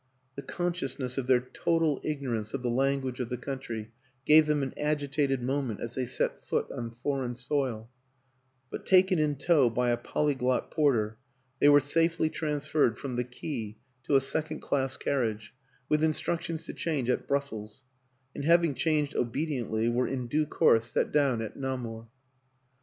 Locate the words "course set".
20.47-21.11